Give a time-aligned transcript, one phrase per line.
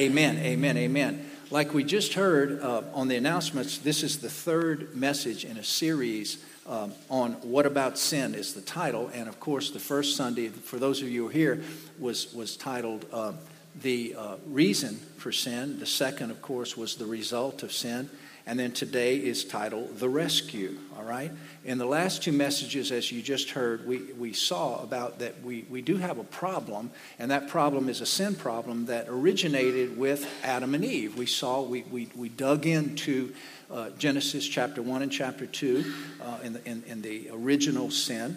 [0.00, 1.30] Amen, amen, amen.
[1.50, 5.62] Like we just heard uh, on the announcements, this is the third message in a
[5.62, 9.10] series um, on What About Sin is the title.
[9.12, 11.62] And of course, the first Sunday, for those of you who are here,
[11.98, 13.34] was, was titled uh,
[13.82, 15.78] The uh, Reason for Sin.
[15.78, 18.08] The second, of course, was The Result of Sin.
[18.50, 21.30] And then today is titled The Rescue, all right?
[21.64, 25.64] In the last two messages, as you just heard, we, we saw about that we,
[25.70, 26.90] we do have a problem,
[27.20, 31.16] and that problem is a sin problem that originated with Adam and Eve.
[31.16, 33.32] We saw, we, we, we dug into
[33.70, 35.84] uh, Genesis chapter 1 and chapter 2
[36.20, 38.36] uh, in, the, in, in the original sin,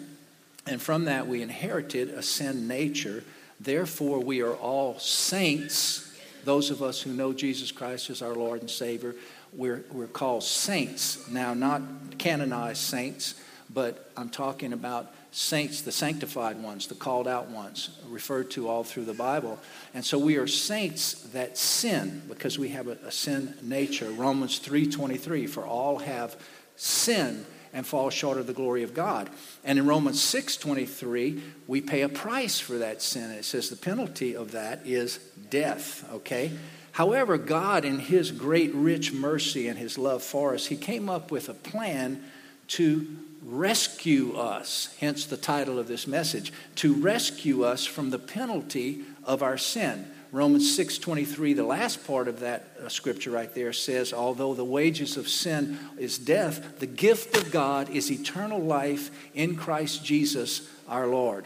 [0.68, 3.24] and from that we inherited a sin nature.
[3.60, 8.62] Therefore, we are all saints, those of us who know Jesus Christ as our Lord
[8.62, 9.16] and Savior
[9.56, 11.30] we're, we're called saints.
[11.30, 11.82] Now, not
[12.18, 13.36] canonized saints,
[13.74, 18.84] but I'm talking about saints, the sanctified ones, the called out ones, referred to all
[18.84, 19.60] through the Bible.
[19.94, 24.10] And so we are saints that sin because we have a, a sin nature.
[24.12, 26.36] Romans 3:23, for all have
[26.76, 29.30] sinned and fall short of the glory of God.
[29.64, 33.32] And in Romans 6:23, we pay a price for that sin.
[33.32, 35.18] It says the penalty of that is
[35.50, 36.52] death, okay?
[36.94, 41.32] However, God, in His great rich mercy and His love for us, He came up
[41.32, 42.24] with a plan
[42.70, 43.08] to
[43.44, 49.44] rescue us, hence the title of this message, to rescue us from the penalty of
[49.44, 50.08] our sin.
[50.32, 55.16] Romans 6:23 the last part of that uh, scripture right there says although the wages
[55.16, 61.06] of sin is death the gift of God is eternal life in Christ Jesus our
[61.06, 61.46] Lord.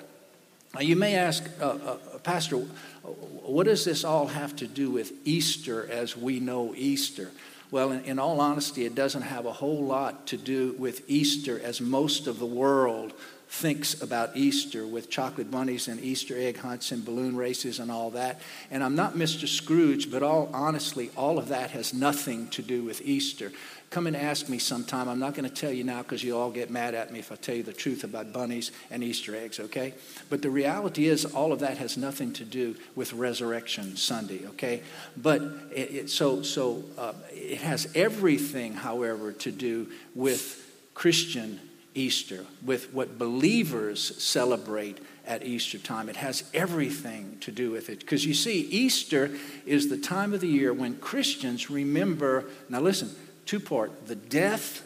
[0.73, 5.13] Now you may ask uh, uh, pastor what does this all have to do with
[5.23, 7.31] Easter as we know Easter?
[7.71, 11.59] Well, in, in, all honesty, it doesn't have a whole lot to do with Easter
[11.59, 13.13] as most of the world
[13.49, 18.11] thinks about Easter with chocolate bunnies and Easter egg hunts and balloon races and all
[18.11, 18.41] that.
[18.69, 19.47] And I'm not Mr.
[19.47, 23.51] Scrooge, but all honestly, all of that has nothing to do with Easter.
[23.89, 25.07] Come and ask me sometime.
[25.07, 27.31] I'm not going to tell you now because you'll all get mad at me if
[27.31, 29.93] I tell you the truth about bunnies and Easter eggs, okay?
[30.29, 34.83] But the reality is, all of that has nothing to do with Resurrection Sunday, okay?
[35.15, 35.41] But
[35.71, 41.61] it, it, so, so uh, it has everything, however, to do with Christian
[41.97, 46.09] Easter, with what believers celebrate at Easter time.
[46.09, 47.99] It has everything to do with it.
[47.99, 49.31] Because you see, Easter
[49.65, 53.13] is the time of the year when Christians remember, now listen,
[53.45, 54.83] two part the death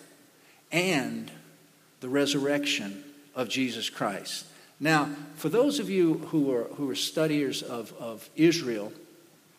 [0.71, 1.29] and
[1.99, 3.03] the resurrection
[3.35, 4.45] of Jesus Christ.
[4.79, 8.91] Now, for those of you who are, who are studiers of, of Israel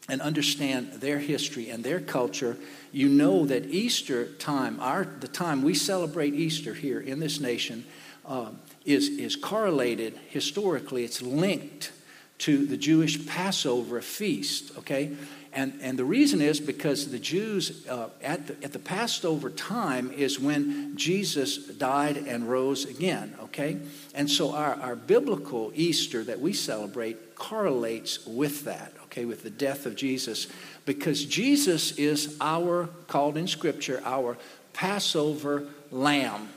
[0.09, 2.57] and understand their history and their culture,
[2.91, 7.85] you know that Easter time, our, the time we celebrate Easter here in this nation,
[8.27, 8.51] uh,
[8.85, 11.93] is, is correlated historically, it's linked
[12.39, 15.17] to the Jewish Passover feast, okay?
[15.53, 20.11] And, and the reason is because the Jews uh, at, the, at the Passover time
[20.11, 23.79] is when Jesus died and rose again, okay?
[24.15, 29.51] And so our, our biblical Easter that we celebrate correlates with that, okay, with the
[29.51, 30.47] death of Jesus,
[30.87, 34.39] because Jesus is our, called in Scripture, our
[34.73, 36.49] Passover lamb,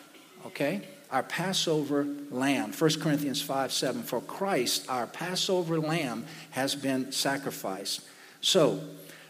[0.45, 0.87] okay?
[1.11, 2.71] Our Passover lamb.
[2.71, 4.03] 1 Corinthians 5 7.
[4.03, 8.01] For Christ, our Passover lamb, has been sacrificed.
[8.39, 8.79] So,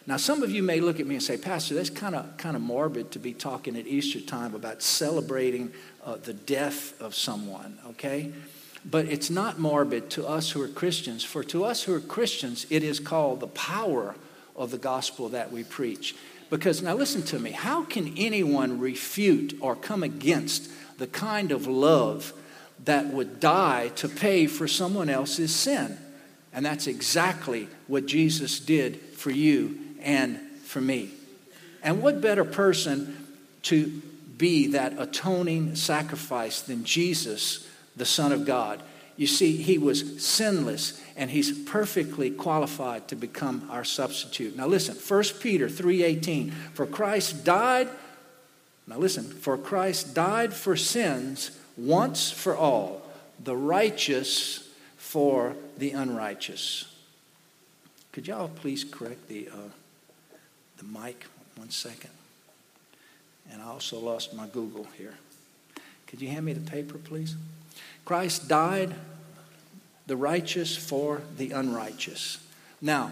[0.05, 2.55] now some of you may look at me and say, Pastor, that's kind of kind
[2.55, 7.79] of morbid to be talking at Easter time about celebrating uh, the death of someone,
[7.87, 8.31] okay?
[8.89, 11.23] But it's not morbid to us who are Christians.
[11.23, 14.15] For to us who are Christians, it is called the power
[14.55, 16.15] of the gospel that we preach.
[16.49, 21.67] Because now listen to me, how can anyone refute or come against the kind of
[21.67, 22.31] love
[22.83, 25.97] that would die to pay for someone else's sin?
[26.53, 31.09] And that's exactly what Jesus did for you and for me.
[31.83, 33.27] And what better person
[33.63, 34.01] to
[34.37, 38.81] be that atoning sacrifice than Jesus, the Son of God?
[39.17, 44.57] You see, he was sinless and he's perfectly qualified to become our substitute.
[44.57, 47.89] Now listen, 1 Peter 3:18, for Christ died
[48.87, 53.01] Now listen, for Christ died for sins once for all,
[53.43, 56.85] the righteous for the unrighteous.
[58.11, 59.69] Could y'all please correct the, uh,
[60.77, 61.25] the mic
[61.55, 62.11] one second?
[63.51, 65.15] And I also lost my Google here.
[66.07, 67.35] Could you hand me the paper, please?
[68.05, 68.93] Christ died,
[70.07, 72.37] the righteous for the unrighteous.
[72.81, 73.11] Now,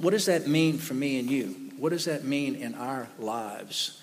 [0.00, 1.72] what does that mean for me and you?
[1.78, 4.00] What does that mean in our lives,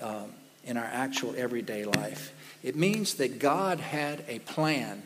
[0.00, 0.32] um,
[0.64, 2.32] in our actual everyday life?
[2.62, 5.02] It means that God had a plan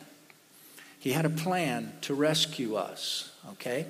[1.07, 3.87] he had a plan to rescue us, okay?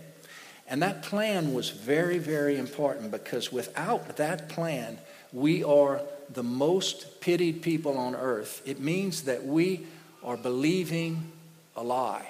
[0.68, 4.98] And that plan was very, very important because without that plan,
[5.32, 8.60] we are the most pitied people on earth.
[8.66, 9.86] It means that we
[10.26, 11.30] are believing
[11.76, 12.26] a lie.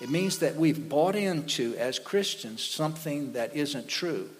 [0.00, 4.30] It means that we've bought into, as Christians, something that isn't true.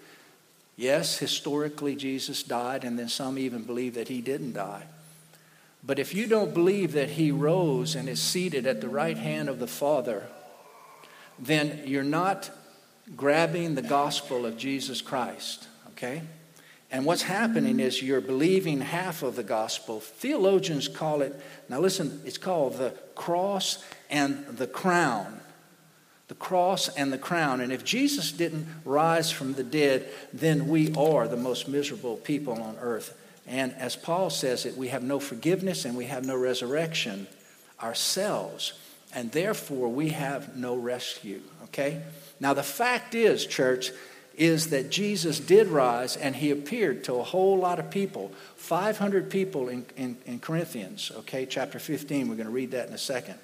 [0.77, 4.83] Yes, historically, Jesus died, and then some even believe that he didn't die.
[5.83, 9.49] But if you don't believe that he rose and is seated at the right hand
[9.49, 10.23] of the Father,
[11.37, 12.49] then you're not
[13.15, 16.23] grabbing the gospel of Jesus Christ, okay?
[16.95, 19.99] And what's happening is you're believing half of the gospel.
[19.99, 21.37] Theologians call it,
[21.67, 25.41] now listen, it's called the cross and the crown.
[26.29, 27.59] The cross and the crown.
[27.59, 32.53] And if Jesus didn't rise from the dead, then we are the most miserable people
[32.53, 33.13] on earth.
[33.45, 37.27] And as Paul says it, we have no forgiveness and we have no resurrection
[37.83, 38.71] ourselves.
[39.13, 41.41] And therefore, we have no rescue.
[41.65, 42.01] Okay?
[42.39, 43.91] Now, the fact is, church,
[44.37, 49.29] is that Jesus did rise and he appeared to a whole lot of people 500
[49.29, 52.27] people in, in, in, Corinthians, okay, chapter 15.
[52.27, 53.35] We're going to read that in a second.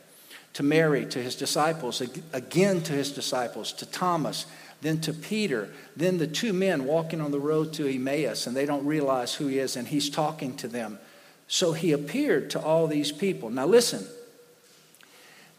[0.54, 2.02] To Mary, to his disciples,
[2.34, 4.48] again to his disciples, to Thomas,
[4.82, 8.66] then to Peter, then the two men walking on the road to Emmaus, and they
[8.66, 11.00] don't realize who he is, and he's talking to them.
[11.48, 13.50] So he appeared to all these people.
[13.50, 14.06] Now, listen.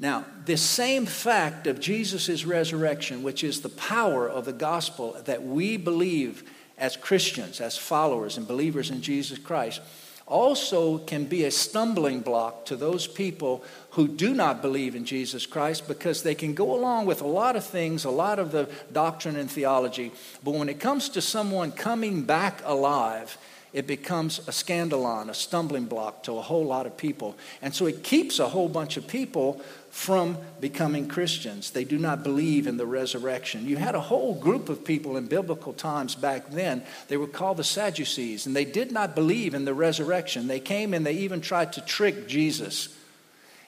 [0.02, 5.44] Now, this same fact of Jesus' resurrection, which is the power of the gospel that
[5.44, 6.43] we believe
[6.76, 9.81] as Christians, as followers and believers in Jesus Christ,
[10.26, 15.46] also can be a stumbling block to those people who do not believe in Jesus
[15.46, 18.69] Christ because they can go along with a lot of things, a lot of the
[18.90, 20.10] doctrine and theology,
[20.43, 23.38] but when it comes to someone coming back alive,
[23.72, 27.37] it becomes a scandalon, a stumbling block to a whole lot of people.
[27.62, 29.62] And so it keeps a whole bunch of people
[29.93, 31.71] from becoming Christians.
[31.71, 33.67] They do not believe in the resurrection.
[33.67, 36.83] You had a whole group of people in biblical times back then.
[37.09, 40.49] They were called the Sadducees, and they did not believe in the resurrection.
[40.49, 42.89] They came and they even tried to trick Jesus.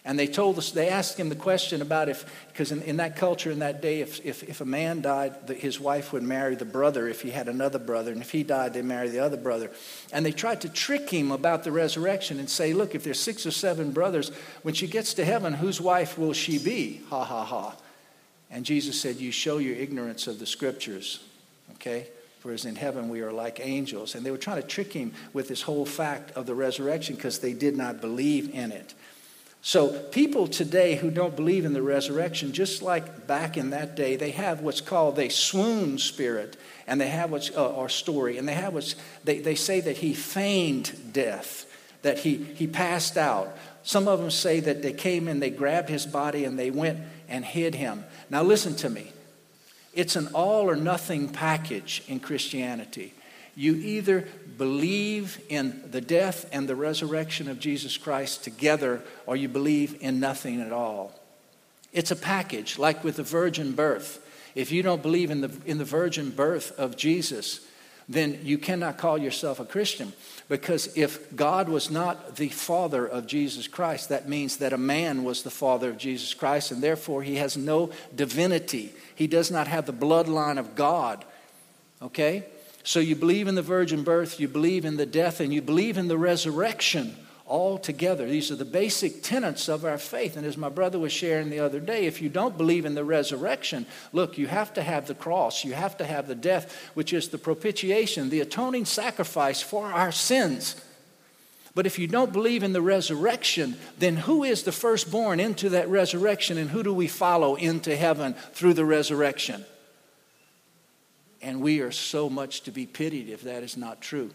[0.07, 3.17] And they told us, they asked him the question about if, because in, in that
[3.17, 6.55] culture in that day, if, if, if a man died, the, his wife would marry
[6.55, 8.13] the brother if he had another brother.
[8.13, 9.71] And if he died, they marry the other brother.
[10.13, 13.47] And they tried to trick him about the resurrection and say, look, if there's six
[13.47, 14.31] or seven brothers,
[14.61, 17.01] when she gets to heaven, whose wife will she be?
[17.09, 17.75] Ha, ha, ha.
[18.51, 21.25] And Jesus said, You show your ignorance of the scriptures.
[21.73, 22.07] Okay?
[22.43, 24.15] Whereas in heaven we are like angels.
[24.15, 27.39] And they were trying to trick him with this whole fact of the resurrection because
[27.39, 28.95] they did not believe in it.
[29.67, 34.15] So, people today who don't believe in the resurrection, just like back in that day,
[34.15, 38.47] they have what's called a swoon spirit, and they have what's, uh, our story, and
[38.47, 38.95] they have what's,
[39.25, 41.65] they, they say that he feigned death,
[42.03, 43.57] that he, he passed out.
[43.85, 46.99] Some of them say that they came and they grabbed his body and they went
[47.31, 48.05] and hid him.
[48.29, 49.13] Now, listen to me.
[49.95, 53.15] It's an all or nothing package in Christianity.
[53.57, 59.49] You either believe in the death and the resurrection of Jesus Christ together, or you
[59.49, 61.13] believe in nothing at all.
[61.93, 64.21] It's a package, like with the virgin birth.
[64.55, 67.67] If you don't believe in the, in the virgin birth of Jesus,
[68.09, 70.13] then you cannot call yourself a Christian.
[70.49, 75.25] Because if God was not the father of Jesus Christ, that means that a man
[75.25, 78.93] was the father of Jesus Christ, and therefore he has no divinity.
[79.15, 81.25] He does not have the bloodline of God.
[82.03, 82.45] Okay?
[82.85, 85.97] So you believe in the virgin birth, you believe in the death, and you believe
[85.97, 88.27] in the resurrection all together.
[88.27, 90.37] These are the basic tenets of our faith.
[90.37, 93.05] And as my brother was sharing the other day, if you don't believe in the
[93.05, 97.15] resurrection, look, you have to have the cross, you have to have the death, which
[97.15, 100.77] is the propitiation, the atoning sacrifice for our sins.
[101.75, 105.89] But if you don't believe in the resurrection, then who is the firstborn into that
[105.89, 109.65] resurrection, and who do we follow into heaven through the resurrection?
[111.45, 114.31] And we are so much to be pitied if that is not true.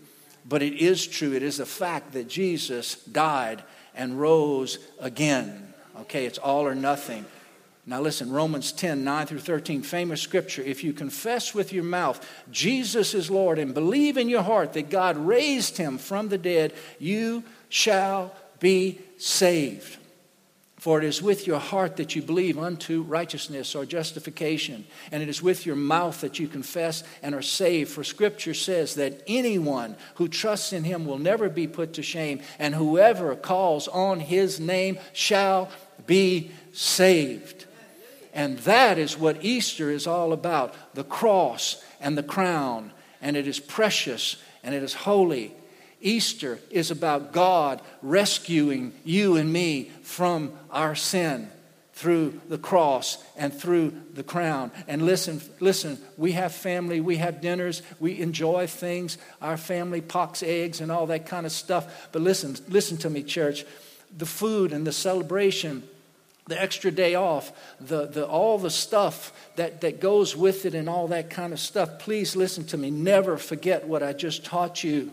[0.47, 1.33] But it is true.
[1.33, 3.63] It is a fact that Jesus died
[3.95, 5.73] and rose again.
[6.01, 7.25] Okay, it's all or nothing.
[7.87, 10.61] Now listen, Romans 10, 9 through 13, famous scripture.
[10.61, 14.91] If you confess with your mouth Jesus is Lord and believe in your heart that
[14.91, 19.97] God raised him from the dead, you shall be saved.
[20.79, 25.27] For it is with your heart that you believe unto righteousness or justification, and it
[25.27, 27.91] is with your mouth that you confess and are saved.
[27.91, 32.39] For Scripture says that anyone who trusts in him will never be put to shame,
[32.59, 35.69] and whoever calls on his name shall
[36.07, 37.65] be saved.
[38.33, 43.47] And that is what Easter is all about the cross and the crown, and it
[43.47, 45.53] is precious and it is holy
[46.01, 51.49] Easter is about God rescuing you and me from our sin
[51.99, 54.71] through the cross and through the crown.
[54.87, 59.17] And listen, listen, we have family, we have dinners, we enjoy things.
[59.41, 62.07] Our family pocks eggs and all that kind of stuff.
[62.13, 63.65] But listen, listen to me, church.
[64.17, 65.83] The food and the celebration,
[66.47, 67.51] the extra day off,
[67.81, 71.59] the, the, all the stuff that, that goes with it and all that kind of
[71.59, 71.99] stuff.
[71.99, 72.91] Please listen to me.
[72.91, 75.11] Never forget what I just taught you.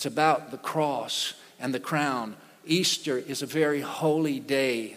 [0.00, 2.34] It's about the cross and the crown.
[2.64, 4.96] Easter is a very holy day.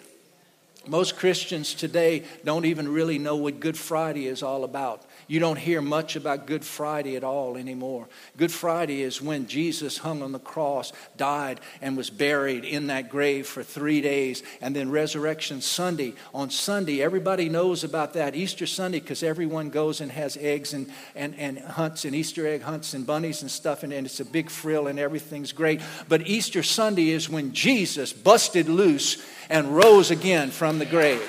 [0.87, 5.03] Most Christians today don't even really know what Good Friday is all about.
[5.33, 8.07] You don't hear much about Good Friday at all anymore.
[8.37, 13.09] Good Friday is when Jesus hung on the cross, died, and was buried in that
[13.09, 14.43] grave for three days.
[14.61, 16.13] And then Resurrection Sunday.
[16.35, 18.35] On Sunday, everybody knows about that.
[18.35, 22.61] Easter Sunday, because everyone goes and has eggs and, and, and hunts and Easter egg
[22.61, 25.81] hunts and bunnies and stuff, and, and it's a big frill and everything's great.
[26.07, 29.17] But Easter Sunday is when Jesus busted loose
[29.49, 31.23] and rose again from the grave.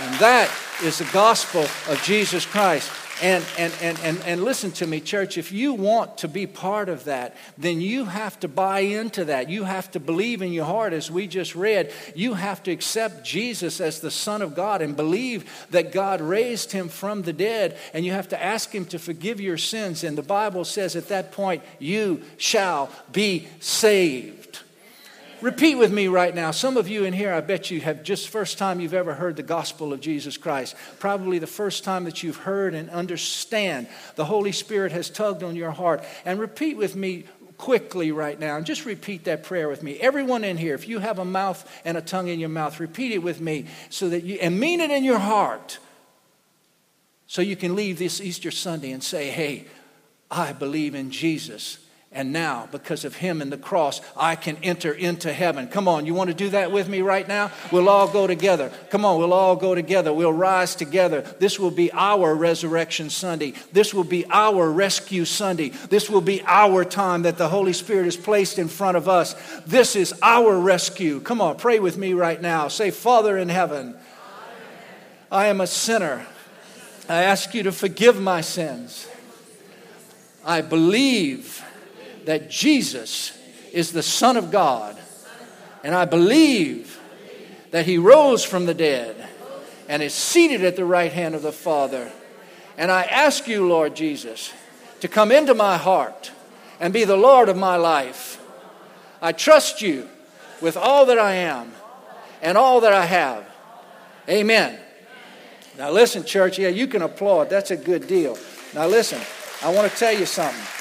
[0.00, 0.50] And that
[0.82, 2.90] is the gospel of Jesus Christ.
[3.22, 6.88] And, and, and, and, and listen to me, church, if you want to be part
[6.88, 9.50] of that, then you have to buy into that.
[9.50, 11.92] You have to believe in your heart, as we just read.
[12.14, 16.72] You have to accept Jesus as the Son of God and believe that God raised
[16.72, 17.76] him from the dead.
[17.92, 20.02] And you have to ask him to forgive your sins.
[20.02, 24.39] And the Bible says at that point, you shall be saved.
[25.42, 26.50] Repeat with me right now.
[26.50, 29.36] Some of you in here, I bet you have just first time you've ever heard
[29.36, 30.74] the gospel of Jesus Christ.
[30.98, 33.88] Probably the first time that you've heard and understand.
[34.16, 36.04] The Holy Spirit has tugged on your heart.
[36.26, 37.24] And repeat with me
[37.56, 39.98] quickly right now and just repeat that prayer with me.
[40.00, 43.12] Everyone in here, if you have a mouth and a tongue in your mouth, repeat
[43.12, 45.78] it with me so that you and mean it in your heart.
[47.26, 49.66] So you can leave this Easter Sunday and say, "Hey,
[50.30, 51.78] I believe in Jesus."
[52.12, 55.68] And now, because of him and the cross, I can enter into heaven.
[55.68, 57.52] Come on, you want to do that with me right now?
[57.70, 58.72] We'll all go together.
[58.90, 60.12] Come on, we'll all go together.
[60.12, 61.20] We'll rise together.
[61.38, 63.54] This will be our resurrection Sunday.
[63.72, 65.68] This will be our rescue Sunday.
[65.68, 69.36] This will be our time that the Holy Spirit is placed in front of us.
[69.64, 71.20] This is our rescue.
[71.20, 72.66] Come on, pray with me right now.
[72.66, 73.96] Say, Father in heaven,
[75.30, 76.26] I am a sinner.
[77.08, 79.06] I ask you to forgive my sins.
[80.44, 81.64] I believe
[82.26, 83.36] that Jesus
[83.72, 84.98] is the Son of God.
[85.82, 86.98] And I believe
[87.70, 89.28] that He rose from the dead
[89.88, 92.10] and is seated at the right hand of the Father.
[92.76, 94.52] And I ask you, Lord Jesus,
[95.00, 96.30] to come into my heart
[96.78, 98.40] and be the Lord of my life.
[99.20, 100.08] I trust you
[100.60, 101.72] with all that I am
[102.42, 103.46] and all that I have.
[104.28, 104.78] Amen.
[105.76, 106.58] Now, listen, church.
[106.58, 107.50] Yeah, you can applaud.
[107.50, 108.38] That's a good deal.
[108.74, 109.20] Now, listen,
[109.62, 110.79] I want to tell you something.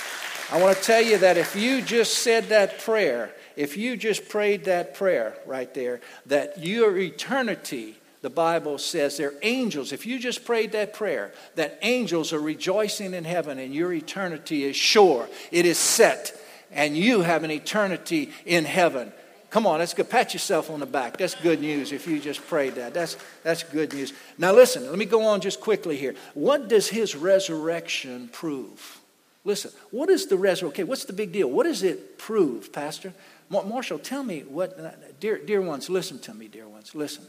[0.52, 4.30] I want to tell you that if you just said that prayer, if you just
[4.30, 9.92] prayed that prayer right there, that your eternity, the Bible says, they're angels.
[9.92, 14.64] If you just prayed that prayer, that angels are rejoicing in heaven and your eternity
[14.64, 16.36] is sure, it is set,
[16.72, 19.12] and you have an eternity in heaven.
[19.52, 21.18] Come on, let's go pat yourself on the back.
[21.18, 22.96] That's good news if you just prayed that.
[22.96, 24.14] That's, that's good news.
[24.40, 26.16] Now, listen, let me go on just quickly here.
[26.34, 28.99] What does his resurrection prove?
[29.46, 30.68] Listen, what is the resurrection?
[30.70, 31.50] Okay, what's the big deal?
[31.50, 33.14] What does it prove, Pastor?
[33.50, 37.24] Marshall, tell me what, dear, dear ones, listen to me, dear ones, listen.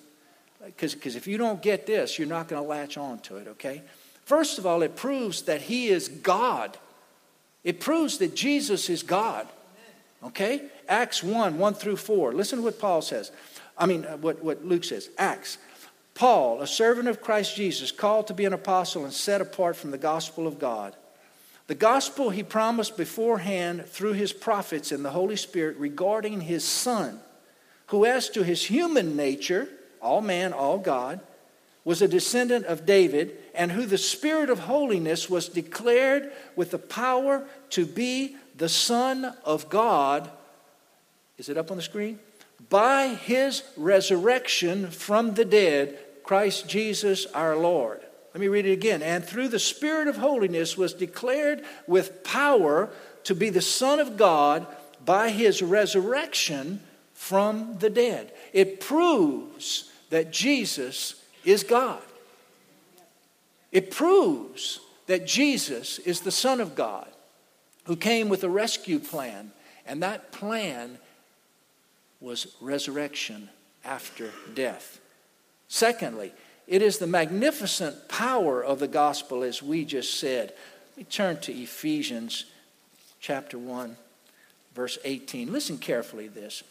[0.64, 3.82] Because if you don't get this, you're not going to latch on to it, okay?
[4.24, 6.76] First of all, it proves that He is God.
[7.64, 9.48] It proves that Jesus is God,
[10.22, 10.62] okay?
[10.88, 12.34] Acts 1 1 through 4.
[12.34, 13.32] Listen to what Paul says.
[13.78, 15.08] I mean, uh, what, what Luke says.
[15.16, 15.56] Acts.
[16.12, 19.90] Paul, a servant of Christ Jesus, called to be an apostle and set apart from
[19.90, 20.94] the gospel of God
[21.70, 27.20] the gospel he promised beforehand through his prophets and the Holy Spirit regarding his Son,
[27.86, 29.68] who, as to his human nature,
[30.02, 31.20] all man, all God,
[31.84, 36.78] was a descendant of David, and who the Spirit of holiness was declared with the
[36.78, 40.28] power to be the Son of God.
[41.38, 42.18] Is it up on the screen?
[42.68, 48.00] By his resurrection from the dead, Christ Jesus our Lord
[48.32, 49.02] let me read it again.
[49.02, 52.90] And through the Spirit of holiness was declared with power
[53.24, 54.66] to be the Son of God
[55.04, 56.80] by his resurrection
[57.14, 58.32] from the dead.
[58.52, 62.02] It proves that Jesus is God.
[63.72, 67.08] It proves that Jesus is the Son of God
[67.84, 69.52] who came with a rescue plan,
[69.86, 70.98] and that plan
[72.20, 73.48] was resurrection
[73.84, 75.00] after death.
[75.68, 76.32] Secondly,
[76.66, 80.52] it is the magnificent power of the gospel, as we just said.
[80.90, 82.44] Let me turn to Ephesians
[83.20, 83.96] chapter 1,
[84.74, 85.52] verse 18.
[85.52, 86.62] Listen carefully to this.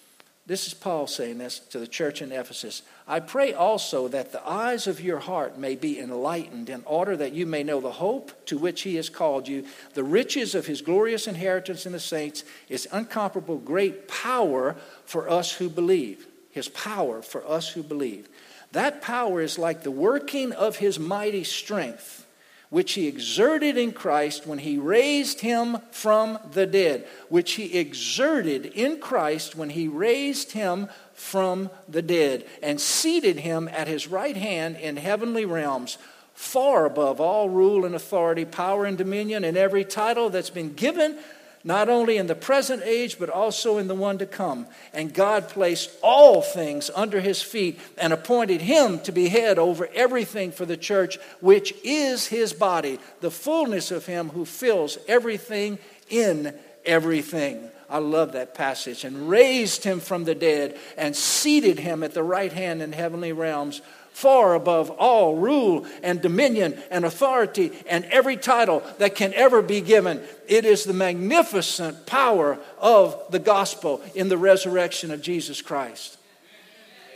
[0.46, 2.81] This is Paul saying this to the church in Ephesus.
[3.08, 7.34] I pray also that the eyes of your heart may be enlightened, in order that
[7.34, 10.81] you may know the hope to which he has called you, the riches of his
[10.81, 16.25] glorious inheritance in the saints, his incomparable great power for us who believe.
[16.50, 18.27] His power for us who believe.
[18.71, 22.25] That power is like the working of his mighty strength
[22.69, 28.67] which he exerted in Christ when he raised him from the dead, which he exerted
[28.67, 34.38] in Christ when he raised him from the dead and seated him at his right
[34.38, 35.97] hand in heavenly realms,
[36.35, 41.17] far above all rule and authority, power and dominion, and every title that's been given
[41.63, 44.68] not only in the present age, but also in the one to come.
[44.94, 49.89] And God placed all things under his feet and appointed him to be head over
[49.94, 55.80] everything for the church, which is his body, the fullness of him who fills everything
[56.10, 56.54] in
[56.86, 57.70] everything.
[57.89, 59.04] I love that passage.
[59.04, 63.34] And raised him from the dead and seated him at the right hand in heavenly
[63.34, 63.82] realms
[64.19, 69.79] far above all rule and dominion and authority and every title that can ever be
[69.79, 70.21] given.
[70.45, 76.17] It is the magnificent power of the gospel in the resurrection of Jesus Christ.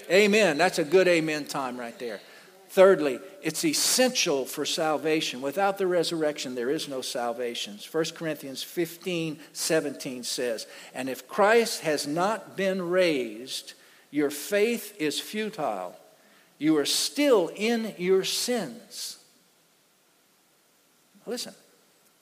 [0.10, 0.58] Amen.
[0.58, 2.22] That's a good amen time right there.
[2.70, 5.42] Thirdly, it's essential for salvation.
[5.42, 7.80] Without the resurrection, there is no salvation.
[7.92, 13.74] 1 Corinthians 15 17 says, And if Christ has not been raised,
[14.10, 15.98] your faith is futile
[16.64, 19.18] you are still in your sins.
[21.26, 21.54] Listen,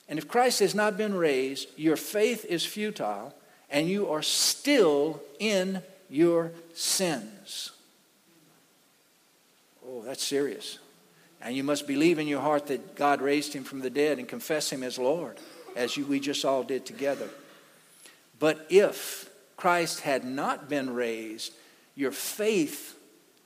[0.08, 3.32] and if Christ has not been raised, your faith is futile
[3.70, 5.80] and you are still in
[6.10, 7.70] your sins.
[9.86, 10.80] Oh, that's serious.
[11.40, 14.26] And you must believe in your heart that God raised him from the dead and
[14.26, 15.36] confess him as Lord,
[15.76, 17.28] as you, we just all did together.
[18.40, 21.52] But if Christ had not been raised,
[21.94, 22.98] your faith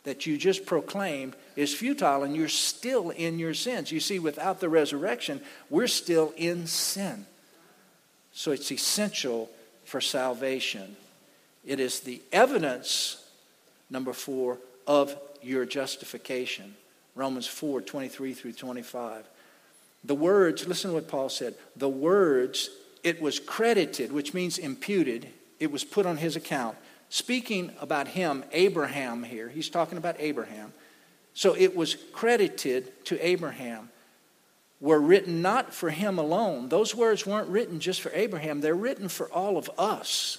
[0.06, 3.90] that you just proclaimed is futile and you're still in your sins.
[3.90, 7.26] You see, without the resurrection, we're still in sin.
[8.32, 9.50] So it's essential
[9.84, 10.94] for salvation.
[11.64, 13.20] It is the evidence,
[13.90, 16.76] number four, of your justification.
[17.16, 19.24] Romans 4 23 through 25.
[20.04, 21.56] The words, listen to what Paul said.
[21.74, 22.70] The words,
[23.02, 25.26] it was credited, which means imputed,
[25.58, 26.76] it was put on his account
[27.08, 30.72] speaking about him, Abraham here, he's talking about Abraham.
[31.34, 33.90] So it was credited to Abraham,
[34.80, 36.68] were written not for him alone.
[36.68, 40.38] Those words weren't written just for Abraham, they're written for all of us.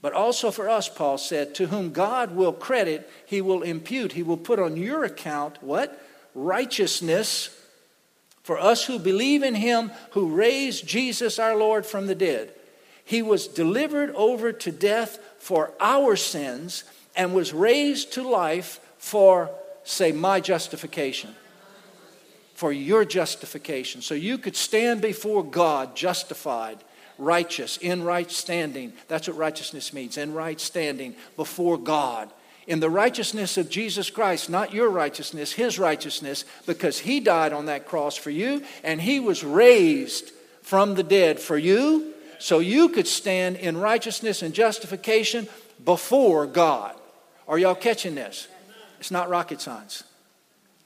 [0.00, 4.12] But also for us, Paul said, to whom God will credit, he will impute.
[4.12, 6.00] He will put on your account what?
[6.34, 7.50] Righteousness
[8.48, 12.50] for us who believe in him who raised Jesus our Lord from the dead.
[13.04, 16.84] He was delivered over to death for our sins
[17.16, 19.50] and was raised to life for,
[19.84, 21.34] say, my justification.
[22.54, 24.02] For your justification.
[24.02, 26.78] So you could stand before God justified,
[27.16, 28.92] righteous, in right standing.
[29.06, 32.30] That's what righteousness means, in right standing before God.
[32.66, 37.66] In the righteousness of Jesus Christ, not your righteousness, His righteousness, because He died on
[37.66, 42.88] that cross for you and He was raised from the dead for you so you
[42.88, 45.48] could stand in righteousness and justification
[45.84, 46.94] before God.
[47.46, 48.48] Are y'all catching this?
[49.00, 50.04] It's not rocket science.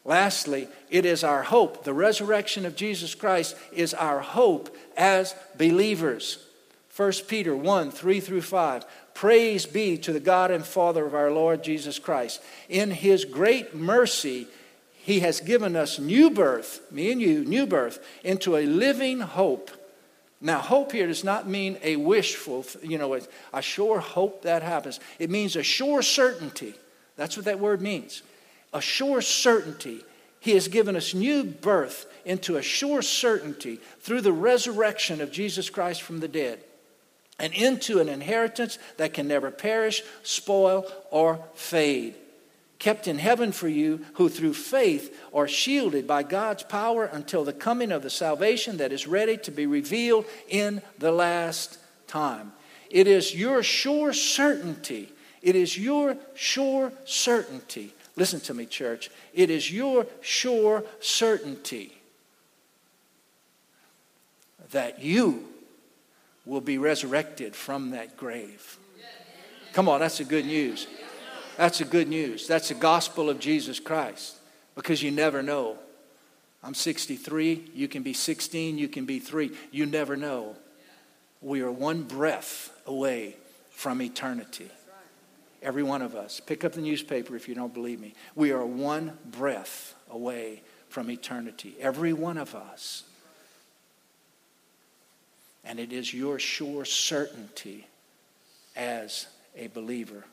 [0.04, 1.84] Lastly, it is our hope.
[1.84, 6.44] The resurrection of Jesus Christ is our hope as believers.
[6.96, 8.84] 1 Peter 1 3 through 5.
[9.14, 12.42] Praise be to the God and Father of our Lord Jesus Christ.
[12.68, 14.46] In his great mercy,
[14.92, 19.70] he has given us new birth, me and you, new birth, into a living hope
[20.44, 23.16] now, hope here does not mean a wishful, you know,
[23.52, 24.98] I sure hope that happens.
[25.20, 26.74] It means a sure certainty.
[27.16, 28.22] That's what that word means.
[28.72, 30.00] A sure certainty.
[30.40, 35.70] He has given us new birth into a sure certainty through the resurrection of Jesus
[35.70, 36.58] Christ from the dead
[37.38, 42.16] and into an inheritance that can never perish, spoil, or fade
[42.82, 47.52] kept in heaven for you, who through faith are shielded by God's power until the
[47.52, 52.50] coming of the salvation that is ready to be revealed in the last time.
[52.90, 55.12] It is your sure certainty.
[55.42, 57.94] It is your sure certainty.
[58.16, 59.12] Listen to me, church.
[59.32, 61.92] It is your sure certainty
[64.72, 65.44] that you
[66.44, 68.76] will be resurrected from that grave.
[69.72, 70.88] Come on, that's the good news.
[71.62, 72.48] That's the good news.
[72.48, 74.34] That's the gospel of Jesus Christ
[74.74, 75.78] because you never know.
[76.60, 77.70] I'm 63.
[77.72, 78.78] You can be 16.
[78.78, 79.52] You can be three.
[79.70, 80.56] You never know.
[81.40, 83.36] We are one breath away
[83.70, 84.72] from eternity.
[85.62, 86.40] Every one of us.
[86.40, 88.14] Pick up the newspaper if you don't believe me.
[88.34, 91.76] We are one breath away from eternity.
[91.78, 93.04] Every one of us.
[95.62, 97.86] And it is your sure certainty
[98.74, 100.24] as a believer.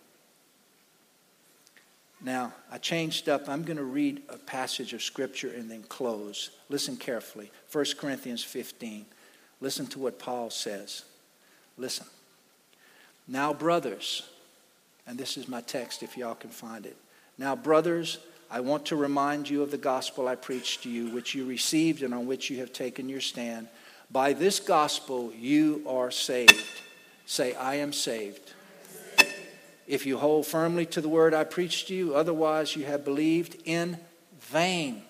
[2.21, 3.47] Now, I changed up.
[3.47, 6.49] I'm going to read a passage of Scripture and then close.
[6.69, 7.49] Listen carefully.
[7.71, 9.05] 1 Corinthians 15.
[9.61, 11.03] Listen to what Paul says.
[11.77, 12.05] Listen.
[13.27, 14.27] Now, brothers,
[15.07, 16.97] and this is my text if y'all can find it.
[17.37, 18.17] Now, brothers,
[18.51, 22.03] I want to remind you of the gospel I preached to you, which you received
[22.03, 23.67] and on which you have taken your stand.
[24.11, 26.65] By this gospel, you are saved.
[27.25, 28.53] Say, I am saved.
[29.89, 33.59] If you hold firmly to the word I preached to you, otherwise you have believed
[33.65, 33.97] in
[34.39, 35.01] vain.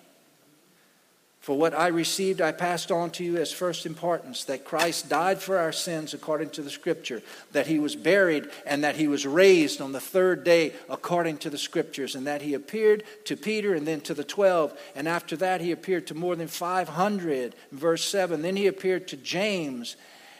[1.42, 5.42] For what I received, I passed on to you as first importance that Christ died
[5.42, 9.28] for our sins according to the Scripture, that he was buried, and that he was
[9.28, 13.74] raised on the third day according to the Scriptures, and that he appeared to Peter
[13.74, 14.80] and then to the twelve.
[14.96, 17.54] And after that, he appeared to more than 500.
[17.74, 18.42] Verse 7.
[18.42, 19.98] Then he appeared to James.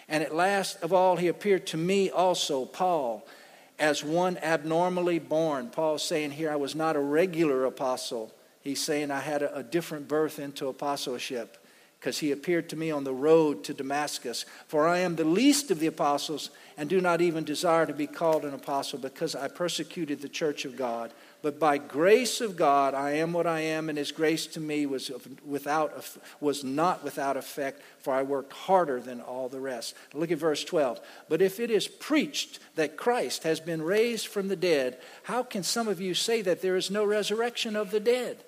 [0.08, 3.28] And at last of all, he appeared to me also, Paul,
[3.80, 5.70] as one abnormally born.
[5.70, 9.64] Paul's saying here, I was not a regular apostle He's saying I had a, a
[9.64, 11.58] different birth into apostleship
[12.00, 14.46] because he appeared to me on the road to Damascus.
[14.68, 18.08] For I am the least of the apostles and do not even desire to be
[18.08, 21.12] called an apostle because I persecuted the church of God.
[21.42, 24.86] But by grace of God, I am what I am, and His grace to me
[24.86, 25.10] was,
[25.46, 26.06] without,
[26.42, 29.96] was not without effect, for I worked harder than all the rest.
[30.14, 31.00] Look at verse 12.
[31.30, 35.64] But if it is preached that Christ has been raised from the dead, how can
[35.64, 38.44] some of you say that there is no resurrection of the dead?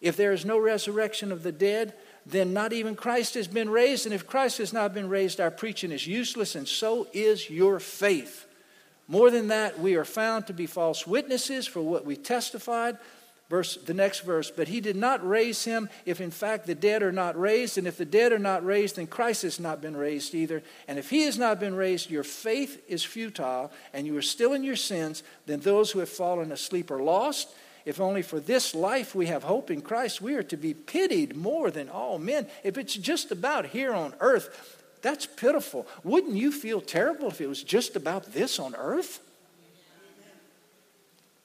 [0.00, 4.06] If there is no resurrection of the dead, then not even Christ has been raised.
[4.06, 7.80] And if Christ has not been raised, our preaching is useless, and so is your
[7.80, 8.46] faith.
[9.06, 12.98] More than that, we are found to be false witnesses for what we testified.
[13.50, 17.02] Verse, the next verse, but he did not raise him if in fact the dead
[17.02, 19.94] are not raised, and if the dead are not raised, then Christ has not been
[19.94, 20.62] raised either.
[20.88, 24.54] And if he has not been raised, your faith is futile, and you are still
[24.54, 27.54] in your sins, then those who have fallen asleep are lost.
[27.84, 31.36] If only for this life we have hope in Christ, we are to be pitied
[31.36, 32.46] more than all men.
[32.62, 35.86] If it's just about here on earth, that's pitiful.
[36.02, 39.20] Wouldn't you feel terrible if it was just about this on earth?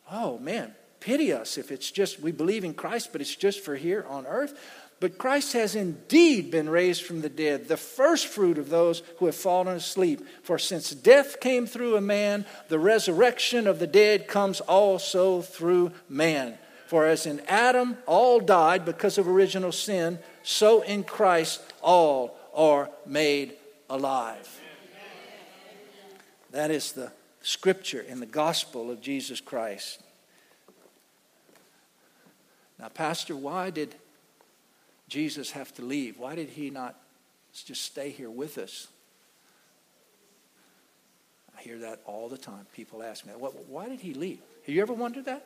[0.10, 3.76] Oh, man, pity us if it's just we believe in Christ, but it's just for
[3.76, 4.58] here on earth.
[5.02, 9.26] But Christ has indeed been raised from the dead, the first fruit of those who
[9.26, 10.26] have fallen asleep.
[10.42, 15.92] For since death came through a man, the resurrection of the dead comes also through
[16.08, 16.58] man.
[16.88, 22.90] For as in Adam all died because of original sin, so in Christ all are
[23.06, 23.54] made
[23.90, 24.60] alive.
[26.52, 30.02] That is the scripture in the gospel of Jesus Christ.
[32.80, 33.96] Now, Pastor, why did
[35.08, 36.18] Jesus have to leave?
[36.18, 36.96] Why did he not
[37.54, 38.88] just stay here with us?
[41.58, 42.66] I hear that all the time.
[42.74, 44.40] People ask me, why did he leave?
[44.66, 45.46] Have you ever wondered that?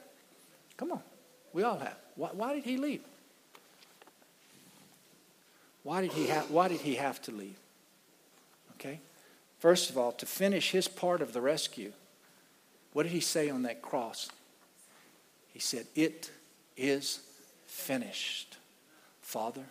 [0.77, 1.01] Come on.
[1.53, 1.95] We all have.
[2.15, 3.01] Why, why did he leave?
[5.83, 7.57] Why did, he ha- why did he have to leave?
[8.75, 8.99] Okay?
[9.59, 11.91] First of all, to finish his part of the rescue,
[12.93, 14.29] what did he say on that cross?
[15.47, 16.31] He said, It
[16.77, 17.19] is
[17.65, 18.57] finished.
[19.21, 19.63] Father,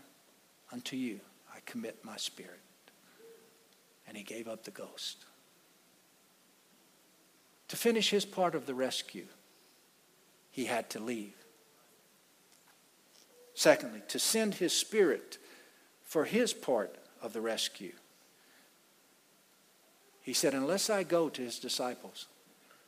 [0.72, 1.20] unto you
[1.54, 2.60] I commit my spirit.
[4.06, 5.24] And he gave up the ghost.
[7.68, 9.24] To finish his part of the rescue,
[10.50, 11.34] he had to leave.
[13.54, 15.38] Secondly, to send his spirit
[16.12, 17.94] for his part of the rescue.
[20.20, 22.26] He said, Unless I go to his disciples,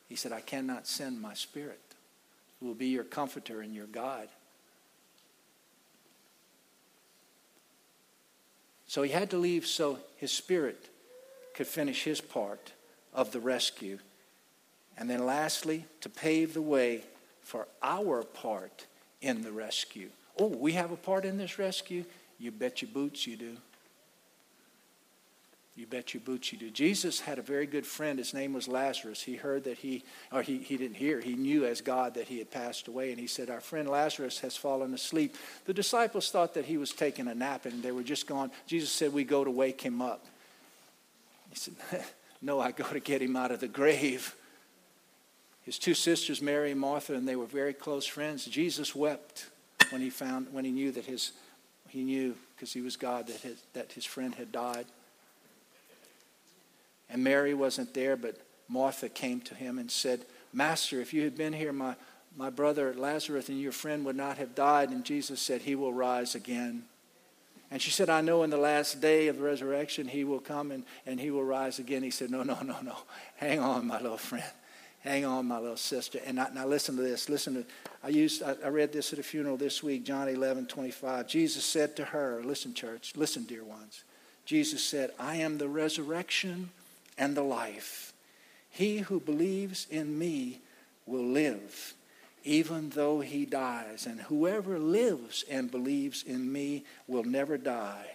[0.07, 1.81] he said, I cannot send my spirit,
[2.59, 4.29] who will be your comforter and your guide.
[8.85, 10.87] So he had to leave so his spirit
[11.55, 12.73] could finish his part
[13.11, 13.97] of the rescue.
[14.99, 17.01] And then lastly, to pave the way
[17.41, 18.85] for our part
[19.19, 20.09] in the rescue.
[20.39, 22.05] Oh, we have a part in this rescue?
[22.39, 23.57] You bet your boots you do.
[25.75, 26.71] You bet your boots you do.
[26.71, 28.17] Jesus had a very good friend.
[28.17, 29.21] His name was Lazarus.
[29.21, 32.37] He heard that he, or he, he didn't hear, he knew as God that he
[32.37, 33.11] had passed away.
[33.11, 35.35] And he said, Our friend Lazarus has fallen asleep.
[35.65, 38.51] The disciples thought that he was taking a nap and they were just gone.
[38.67, 40.25] Jesus said, We go to wake him up.
[41.49, 41.75] He said,
[42.41, 44.33] No, I go to get him out of the grave.
[45.63, 48.45] His two sisters, Mary and Martha, and they were very close friends.
[48.45, 49.47] Jesus wept
[49.89, 51.31] when he found, when he knew that his,
[51.87, 54.85] he knew because he was God that his, that his friend had died.
[57.09, 61.35] And Mary wasn't there, but Martha came to him and said, Master, if you had
[61.37, 61.95] been here, my,
[62.35, 64.89] my brother Lazarus and your friend would not have died.
[64.89, 66.83] And Jesus said, He will rise again.
[67.71, 70.71] And she said, I know in the last day of the resurrection he will come
[70.71, 72.03] and, and he will rise again.
[72.03, 72.95] He said, No, no, no, no.
[73.35, 74.43] Hang on, my little friend.
[75.05, 76.19] Hang on, my little sister.
[76.25, 77.29] And now listen to this.
[77.29, 77.65] Listen to
[78.03, 81.27] I used I, I read this at a funeral this week, John 11, 25.
[81.27, 84.03] Jesus said to her, Listen, church, listen, dear ones.
[84.45, 86.71] Jesus said, I am the resurrection
[87.17, 88.13] and the life.
[88.69, 90.59] He who believes in me
[91.05, 91.93] will live
[92.45, 94.05] even though he dies.
[94.05, 98.05] And whoever lives and believes in me will never die.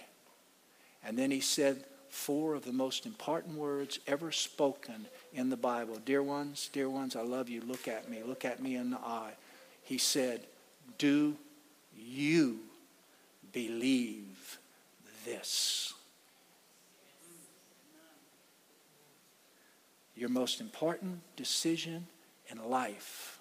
[1.05, 5.99] And then he said four of the most important words ever spoken in the Bible.
[6.05, 7.61] Dear ones, dear ones, I love you.
[7.63, 8.23] Look at me.
[8.25, 9.33] Look at me in the eye.
[9.83, 10.43] He said,
[10.99, 11.37] Do
[11.97, 12.59] you
[13.53, 14.59] believe
[15.25, 15.95] this?
[20.15, 22.07] Your most important decision
[22.51, 23.41] in life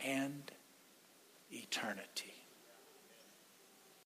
[0.00, 0.50] and
[1.50, 2.37] eternity.